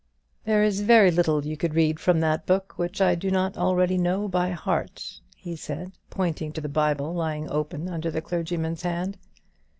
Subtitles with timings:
[0.45, 3.99] "There is very little you could read from that book which I do not already
[3.99, 9.19] know by heart," he said, pointing to the Bible lying open under the clergyman's hand.